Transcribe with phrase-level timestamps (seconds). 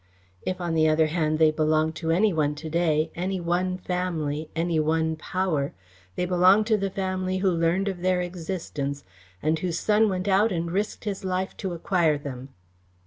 [0.41, 4.49] If, on the other hand, they belong to any one to day, any one family,
[4.55, 5.75] any one power,
[6.15, 9.03] they belong to the family who learned of their existence
[9.43, 12.49] and whose son went out and risked his life to acquire them."